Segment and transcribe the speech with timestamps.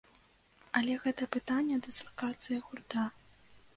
[0.79, 3.05] Але гэта пытанне дыслакацыі гурта.